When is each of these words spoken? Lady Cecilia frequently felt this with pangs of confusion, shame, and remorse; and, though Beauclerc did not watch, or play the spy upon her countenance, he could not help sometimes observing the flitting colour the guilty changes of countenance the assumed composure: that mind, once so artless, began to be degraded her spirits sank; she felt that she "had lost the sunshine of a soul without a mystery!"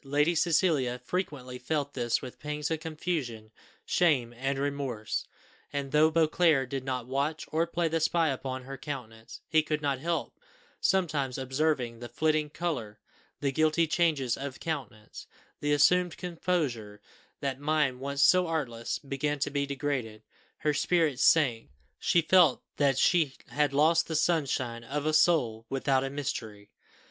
Lady 0.03 0.33
Cecilia 0.33 0.97
frequently 1.05 1.59
felt 1.59 1.93
this 1.93 2.23
with 2.23 2.39
pangs 2.39 2.71
of 2.71 2.79
confusion, 2.79 3.51
shame, 3.85 4.33
and 4.35 4.57
remorse; 4.57 5.27
and, 5.71 5.91
though 5.91 6.09
Beauclerc 6.09 6.71
did 6.71 6.83
not 6.83 7.05
watch, 7.05 7.45
or 7.51 7.67
play 7.67 7.87
the 7.87 7.99
spy 7.99 8.29
upon 8.29 8.63
her 8.63 8.79
countenance, 8.79 9.41
he 9.47 9.61
could 9.61 9.79
not 9.79 9.99
help 9.99 10.35
sometimes 10.79 11.37
observing 11.37 11.99
the 11.99 12.09
flitting 12.09 12.49
colour 12.49 12.99
the 13.41 13.51
guilty 13.51 13.85
changes 13.85 14.37
of 14.37 14.59
countenance 14.59 15.27
the 15.59 15.71
assumed 15.71 16.17
composure: 16.17 16.99
that 17.39 17.59
mind, 17.59 17.99
once 17.99 18.23
so 18.23 18.47
artless, 18.47 18.97
began 18.97 19.37
to 19.37 19.51
be 19.51 19.67
degraded 19.67 20.23
her 20.57 20.73
spirits 20.73 21.21
sank; 21.23 21.69
she 21.99 22.23
felt 22.23 22.63
that 22.77 22.97
she 22.97 23.35
"had 23.49 23.71
lost 23.71 24.07
the 24.07 24.15
sunshine 24.15 24.83
of 24.83 25.05
a 25.05 25.13
soul 25.13 25.67
without 25.69 26.03
a 26.03 26.09
mystery!" 26.09 26.71